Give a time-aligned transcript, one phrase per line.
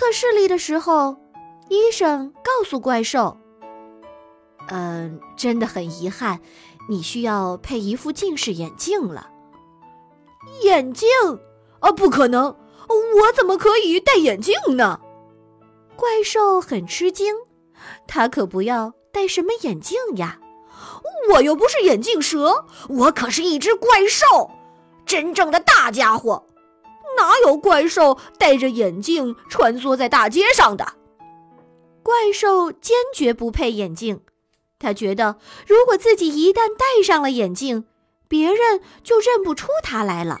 [0.00, 1.14] 测视力的时候，
[1.68, 3.36] 医生告诉怪兽
[4.68, 6.40] ：“嗯，真的很遗憾，
[6.88, 9.28] 你需要配一副近视眼镜了。”
[10.64, 11.06] 眼镜？
[11.80, 12.56] 啊，不可能！
[12.88, 14.98] 我怎么可以戴眼镜呢？
[15.96, 17.34] 怪兽很吃惊，
[18.06, 20.40] 他可不要戴什么眼镜呀！
[21.34, 24.50] 我又不是眼镜蛇，我可是一只怪兽，
[25.04, 26.46] 真正的大家伙。
[27.20, 30.94] 哪有怪兽戴着眼镜穿梭在大街上的？
[32.02, 34.22] 怪兽坚决不配眼镜，
[34.78, 35.36] 他觉得
[35.66, 37.84] 如果自己一旦戴上了眼镜，
[38.26, 40.38] 别人就认不出他来了。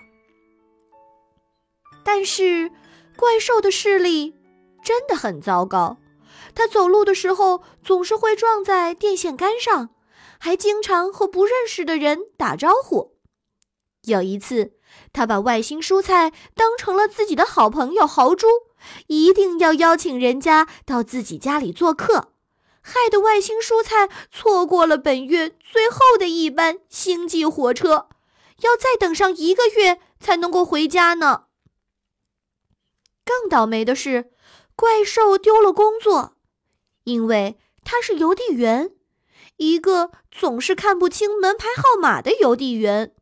[2.02, 2.70] 但是，
[3.14, 4.34] 怪兽的视力
[4.82, 5.98] 真的很糟糕，
[6.54, 9.90] 他走路的时候总是会撞在电线杆上，
[10.38, 13.18] 还经常和不认识的人打招呼。
[14.04, 14.72] 有一次，
[15.12, 18.46] 他把外星蔬菜当成了自己的好朋友豪猪，
[19.08, 22.32] 一定要邀请人家到自己家里做客，
[22.80, 28.08] 害得外星蔬菜错过了本月最后的一班星际火车，
[28.62, 31.44] 要再等上一个月才能够回家呢。
[33.24, 34.32] 更倒霉的是，
[34.74, 36.36] 怪兽丢了工作，
[37.04, 38.92] 因为他是邮递员，
[39.56, 43.14] 一个总是看不清门牌号码的邮递员。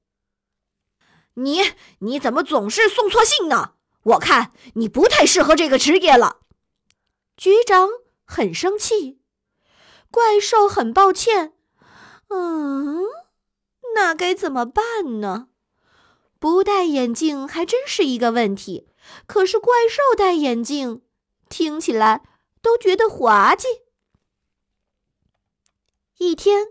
[1.39, 3.75] 你你怎么总是送错信呢？
[4.03, 6.39] 我看你不太适合这个职业了。
[7.37, 7.89] 局长
[8.25, 9.21] 很生气，
[10.11, 11.55] 怪兽很抱歉。
[12.29, 13.05] 嗯，
[13.95, 15.49] 那该怎么办呢？
[16.39, 18.89] 不戴眼镜还真是一个问题。
[19.27, 21.03] 可是怪兽戴眼镜，
[21.49, 22.23] 听起来
[22.61, 23.67] 都觉得滑稽。
[26.19, 26.69] 一天，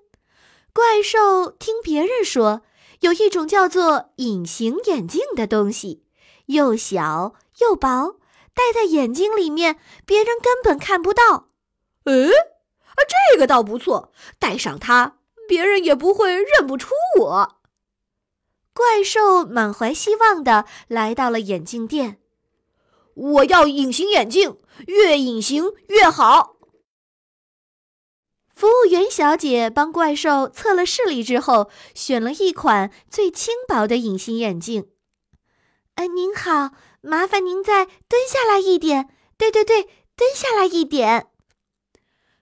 [0.73, 2.61] 怪兽听别人说，
[3.01, 6.03] 有一种叫做隐形眼镜的东西，
[6.47, 8.17] 又小又薄，
[8.53, 11.49] 戴在眼睛里面，别人根本看不到。
[12.05, 12.99] 诶，啊，
[13.31, 15.17] 这个倒不错，戴上它，
[15.47, 17.57] 别人也不会认不出我。
[18.73, 22.19] 怪兽满怀希望的来到了眼镜店。
[23.15, 26.56] 我要隐形眼镜，越隐形越好。
[28.57, 34.89] 服务员小姐帮怪兽测了视力之后，选了一款最轻薄的隐形眼镜。
[35.93, 39.09] 呃，您好，麻烦您再蹲下来一点。
[39.37, 39.83] 对对对，
[40.15, 41.27] 蹲下来一点。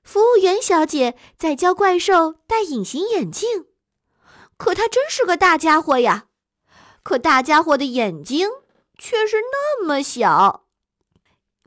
[0.04, 3.66] 服务员小姐在教怪兽戴隐形眼镜，
[4.56, 6.28] 可他真是个大家伙呀！
[7.04, 8.48] 可大家伙的眼睛
[8.98, 10.66] 却是那么小。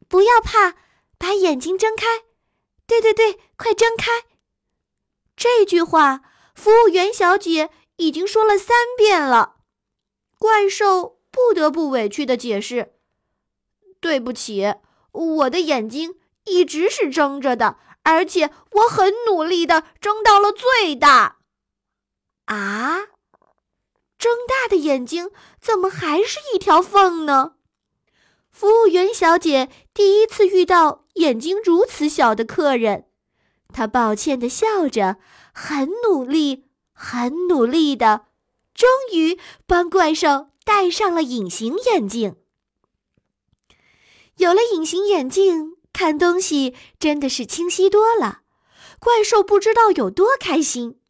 [0.08, 0.76] 不要怕，
[1.19, 2.06] 把眼睛睁开。
[2.87, 4.25] 对对对，快睁开！
[5.38, 6.22] 这句话，
[6.53, 9.59] 服务员小姐已经说了三遍了。
[10.37, 12.94] 怪兽不得不委屈的解释
[14.00, 14.75] ：“对不起，
[15.12, 16.16] 我的眼睛
[16.47, 21.38] 一直是睁着的，而且我很努力的睁到了最大。”
[22.47, 23.06] 啊，
[24.19, 27.55] 睁大的眼睛怎么还是一条缝呢？
[28.50, 33.07] 服务员小姐第一次遇到眼睛如此小的客人，
[33.72, 35.16] 他抱歉地笑着，
[35.52, 38.26] 很努力、很努力的，
[38.74, 42.36] 终于帮怪兽戴上了隐形眼镜。
[44.36, 48.40] 有了隐形眼镜，看东西真的是清晰多了。
[49.00, 51.00] 怪兽不知道有多开心，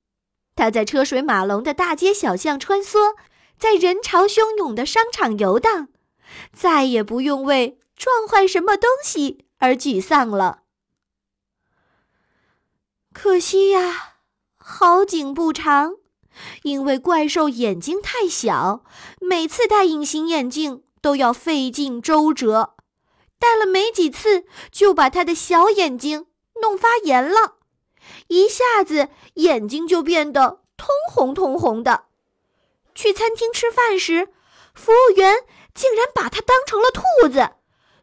[0.55, 3.17] 他在车水马龙的大街小巷穿梭，
[3.59, 5.89] 在人潮汹涌的商场游荡。
[6.53, 10.65] 再也不用为撞坏什么东西而沮丧了。
[13.21, 14.15] 可惜呀，
[14.59, 15.97] 好景不长，
[16.63, 18.85] 因为怪兽眼睛太小，
[19.21, 22.77] 每次戴隐形眼镜都要费尽周折，
[23.41, 26.27] 戴了没几次就把他的小眼睛
[26.63, 27.57] 弄发炎了，
[28.29, 32.05] 一下子眼睛就变得通红通红的。
[32.95, 34.29] 去餐厅吃饭时，
[34.73, 35.45] 服务员。
[35.75, 37.51] 竟然把它当成了兔子，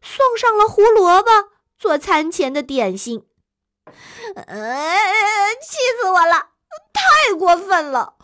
[0.02, 1.30] 送上了胡萝卜
[1.78, 3.26] 做餐前的点心。
[4.36, 6.50] 呃，气死我了！
[6.94, 8.16] 太过分了！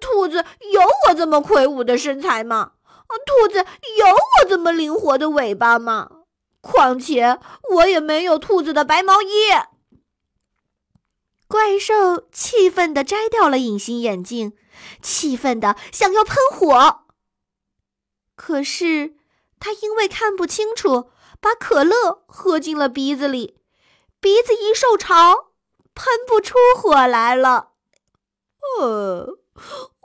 [0.00, 2.72] 兔子有我这么魁梧的身材吗？
[3.26, 3.58] 兔子
[3.98, 6.10] 有我这么灵活的尾巴吗？
[6.60, 7.38] 况且
[7.72, 9.28] 我也没有兔子的白毛衣。
[11.48, 14.56] 怪兽气愤地摘掉了隐形眼镜，
[15.02, 17.06] 气愤的想要喷火。
[18.36, 19.14] 可是，
[19.58, 21.10] 他因为看不清楚，
[21.40, 23.58] 把可乐喝进了鼻子里，
[24.20, 25.49] 鼻子一受潮，
[25.94, 27.72] 喷不出火来了。
[28.78, 29.38] 呃，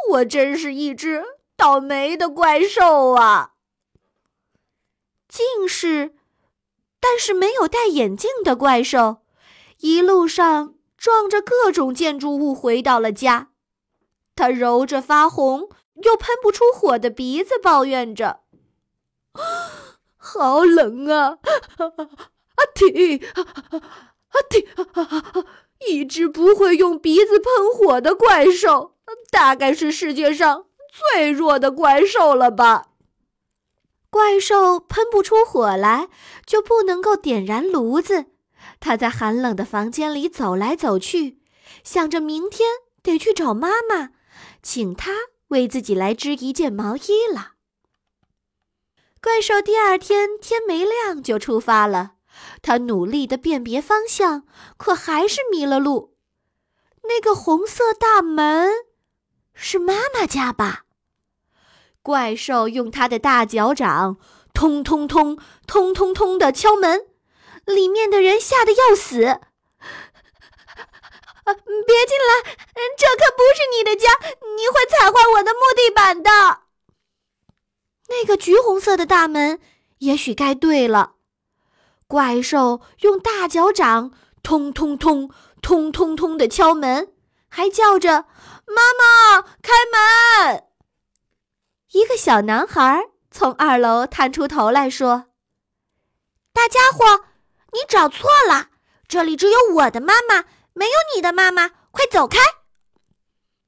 [0.09, 1.23] 我真是一只
[1.55, 3.53] 倒霉的怪兽啊！
[5.27, 6.15] 近视，
[6.99, 9.17] 但是没有戴眼镜的怪兽，
[9.79, 13.51] 一路上撞着各种建筑物回到了家。
[14.35, 15.69] 他揉着发红
[16.03, 18.41] 又喷不出火的鼻子，抱怨着
[20.17, 21.39] ：“好冷啊！
[22.55, 23.21] 阿嚏！
[24.29, 25.45] 阿嚏！
[25.87, 28.95] 一只不会用鼻子喷火的怪兽，
[29.29, 30.65] 大概是世界上
[31.13, 32.87] 最弱的怪兽了吧？”
[34.09, 36.09] 怪兽喷不出火来，
[36.45, 38.27] 就不能够点燃炉子。
[38.79, 41.39] 他在寒冷的房间里走来走去，
[41.83, 42.69] 想着明天
[43.03, 44.11] 得去找妈妈。
[44.63, 45.11] 请她
[45.49, 47.53] 为自己来织一件毛衣了。
[49.21, 52.14] 怪兽第二天天没亮就出发了，
[52.61, 54.47] 他努力的辨别方向，
[54.77, 56.15] 可还是迷了路。
[57.03, 58.69] 那个红色大门，
[59.53, 60.85] 是妈妈家吧？
[62.01, 64.17] 怪兽用他的大脚掌，
[64.53, 65.37] 通通通
[65.67, 67.07] 通通通的敲门，
[67.65, 69.39] 里面的人吓得要死。
[71.87, 72.55] 别进来！
[72.97, 74.09] 这可不是你的家，
[74.57, 76.31] 你会踩坏我的木地板的。
[78.07, 79.59] 那个橘红色的大门，
[79.99, 81.14] 也许该对了。
[82.07, 84.11] 怪兽用大脚掌，
[84.43, 85.31] 通通通
[85.61, 87.13] 通通通的敲门，
[87.49, 88.25] 还叫着
[88.67, 90.63] ：“妈妈，开门！”
[91.93, 95.25] 一个小男孩从二楼探出头来说
[96.53, 97.25] ：“大家伙，
[97.73, 98.69] 你找错了，
[99.07, 100.45] 这里只有我的妈妈。”
[100.77, 102.37] 没有你的妈妈，快走开！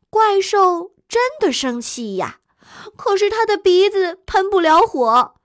[0.10, 2.42] 怪兽真的生气呀，
[2.98, 5.36] 可是他的鼻子喷不了火，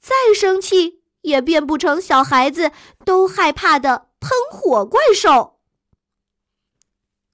[0.00, 2.70] 再生气也变不成小孩子
[3.04, 5.58] 都害怕的喷火怪兽。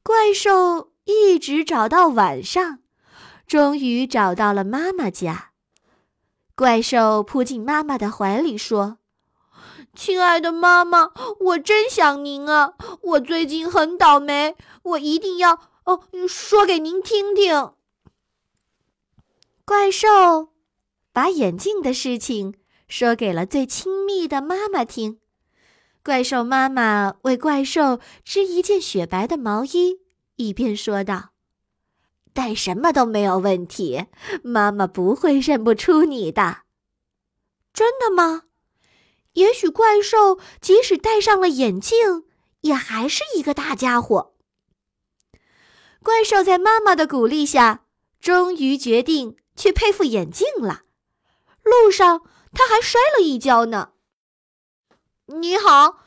[0.02, 2.78] 怪兽一直找到晚上，
[3.46, 5.50] 终于找到了妈妈家。
[6.54, 8.98] 怪兽扑进妈妈的怀里说。
[9.94, 12.74] 亲爱的妈妈，我真想您啊！
[13.02, 17.72] 我最近很倒霉，我一定要哦说给您听听。
[19.64, 20.52] 怪兽
[21.12, 22.54] 把眼镜的事情
[22.88, 25.20] 说给了最亲密的妈妈听。
[26.02, 30.00] 怪兽妈妈为怪兽织一件雪白的毛衣，
[30.36, 31.30] 一边说道
[32.32, 34.06] ：“戴什么都没有问题，
[34.42, 36.62] 妈妈不会认不出你的。”
[37.74, 38.44] 真的吗？
[39.34, 42.24] 也许怪兽即使戴上了眼镜，
[42.62, 44.34] 也还是一个大家伙。
[46.02, 47.84] 怪兽在妈妈的鼓励下，
[48.18, 50.82] 终于决定去配副眼镜了。
[51.62, 52.22] 路上，
[52.52, 53.92] 他还摔了一跤呢。
[55.26, 56.04] 你好，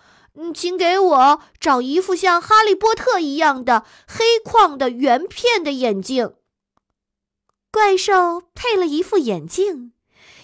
[0.53, 6.35] 请给我找一副像哈利波特一样的黑框的圆片的眼镜。
[7.71, 9.93] 怪兽配了一副眼镜，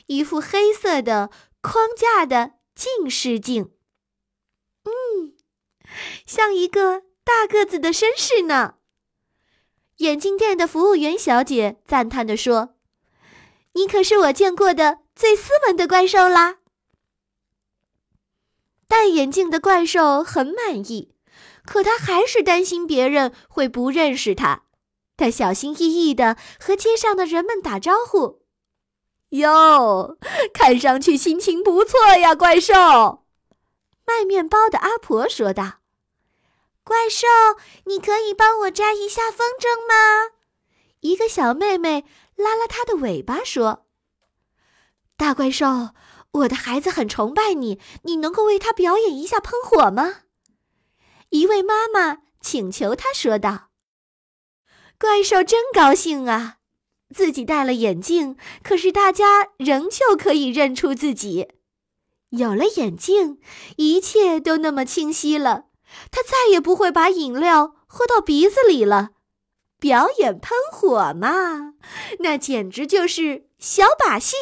[0.05, 2.57] 一副黑色的框架的。
[2.77, 3.71] 近视镜，
[4.83, 5.33] 嗯，
[6.27, 8.75] 像一个大个子的绅士呢。
[9.95, 12.75] 眼镜店的服务员小姐赞叹地说
[13.77, 16.57] ：“你可是我见过的最斯文的怪兽啦。”
[18.89, 21.13] 戴眼镜的怪兽很满意，
[21.63, 24.63] 可他还是担心别人会不认识他。
[25.15, 28.41] 他小心翼翼地和街上的人们打招呼。
[29.29, 30.17] 哟，
[30.53, 33.25] 看上去心情不错呀，怪兽。
[34.05, 35.79] 卖面包的阿婆说道
[36.83, 37.27] ：“怪兽，
[37.85, 40.33] 你可以帮我摘一下风筝吗？”
[41.01, 42.05] 一个小妹妹
[42.37, 43.87] 拉拉它的尾巴说
[45.17, 45.89] ：“大怪兽，
[46.31, 50.21] 我的孩子很崇拜你，你能够为他表演一下喷火吗？”
[51.31, 53.71] 一位妈妈请求他说道
[54.97, 56.55] ：“怪兽真高兴啊。”
[57.15, 61.47] 自己戴了眼镜，可是大家仍旧可以认出自己。
[62.31, 63.39] 有了眼镜，
[63.77, 65.67] 一切都那么清晰了。
[66.11, 69.11] 他再也不会把饮料喝到鼻子里了。
[69.79, 71.73] 表演喷火嘛，
[72.19, 74.35] 那简直就是小把戏。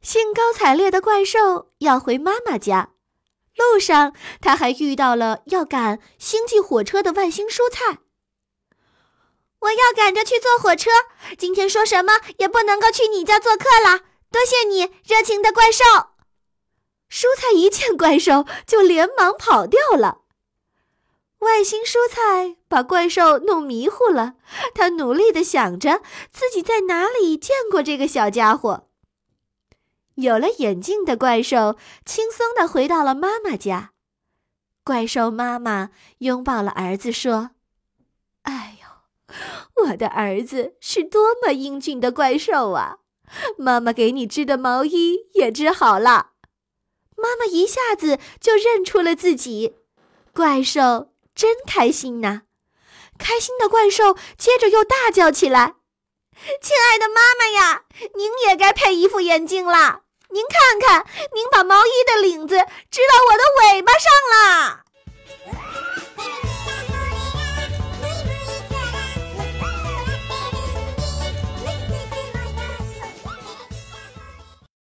[0.00, 2.92] 兴高采烈的怪兽要回妈妈家，
[3.56, 7.98] 路上他还遇到了要赶星际火车的外星蔬菜。
[9.60, 10.88] 我要赶着去坐火车，
[11.36, 14.04] 今天说什么也不能够去你家做客了。
[14.30, 15.84] 多谢你，热情的怪兽。
[17.10, 20.20] 蔬菜一见怪兽就连忙跑掉了。
[21.40, 24.34] 外星蔬菜把怪兽弄迷糊了，
[24.74, 26.02] 他努力的想着
[26.32, 28.88] 自己在哪里见过这个小家伙。
[30.16, 33.92] 有了眼镜的怪兽轻松的回到了妈妈家。
[34.82, 37.50] 怪兽妈妈拥抱了儿子，说
[38.42, 38.88] ：“哎呦。”
[39.84, 42.96] 我的儿子是多么英俊的怪兽啊！
[43.56, 46.30] 妈妈给你织的毛衣也织好了。
[47.14, 49.76] 妈妈一下子就认出了自己，
[50.32, 52.42] 怪兽真开心呐！
[53.16, 55.74] 开心的怪兽接着又大叫起来
[56.60, 57.84] ：“亲爱的妈妈呀，
[58.16, 60.00] 您也该配一副眼镜啦！
[60.30, 62.56] 您看看，您把毛衣的领子
[62.90, 64.82] 织到我的尾巴上了。”